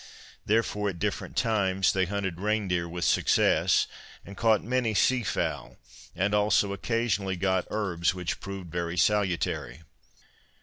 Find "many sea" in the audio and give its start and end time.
4.63-5.21